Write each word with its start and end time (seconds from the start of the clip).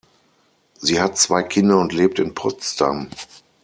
Sie 0.79 0.99
hat 0.99 1.19
zwei 1.19 1.43
Kinder 1.43 1.77
und 1.79 1.93
lebt 1.93 2.17
in 2.17 2.33
Potsdam. 2.33 3.07